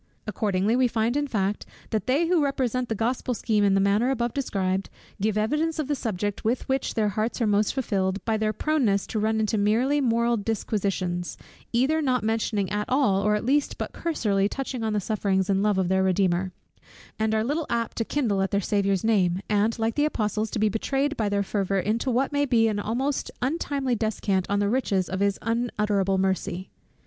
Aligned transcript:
Accordingly, 0.25 0.75
we 0.75 0.87
find 0.87 1.15
in 1.15 1.27
fact, 1.27 1.63
that 1.91 2.07
they 2.07 2.25
who 2.25 2.43
represent 2.43 2.89
the 2.89 2.95
Gospel 2.95 3.35
scheme 3.35 3.63
in 3.63 3.75
the 3.75 3.79
manner 3.79 4.09
above 4.09 4.33
described, 4.33 4.89
give 5.21 5.37
evidence 5.37 5.77
of 5.77 5.87
the 5.87 5.93
subject 5.93 6.43
with 6.43 6.67
which 6.67 6.95
their 6.95 7.09
hearts 7.09 7.39
are 7.39 7.45
most 7.45 7.73
filled, 7.75 8.25
by 8.25 8.35
their 8.35 8.51
proneness 8.51 9.05
to 9.05 9.19
run 9.19 9.39
into 9.39 9.59
merely 9.59 10.01
moral 10.01 10.37
disquisitions, 10.37 11.37
either 11.71 12.01
not 12.01 12.23
mentioning 12.23 12.67
at 12.71 12.89
all, 12.89 13.21
or 13.21 13.35
at 13.35 13.45
least 13.45 13.77
but 13.77 13.93
cursorily 13.93 14.49
touching 14.49 14.81
on 14.81 14.93
the 14.93 14.99
sufferings 14.99 15.51
and 15.51 15.61
love 15.61 15.77
of 15.77 15.87
their 15.87 16.01
Redeemer; 16.01 16.51
and 17.19 17.35
are 17.35 17.43
little 17.43 17.67
apt 17.69 17.95
to 17.97 18.03
kindle 18.03 18.41
at 18.41 18.49
their 18.49 18.59
Saviour's 18.59 19.03
name, 19.03 19.39
and 19.51 19.77
like 19.77 19.93
the 19.93 20.05
apostles 20.05 20.49
to 20.49 20.57
be 20.57 20.67
betrayed 20.67 21.15
by 21.15 21.29
their 21.29 21.43
fervor 21.43 21.77
into 21.79 22.09
what 22.09 22.31
may 22.33 22.45
be 22.47 22.67
almost 22.71 23.29
an 23.43 23.53
untimely 23.53 23.93
descant 23.93 24.47
on 24.49 24.57
the 24.57 24.67
riches 24.67 25.07
of 25.07 25.19
his 25.19 25.37
unutterable 25.43 26.17
mercy. 26.17 26.71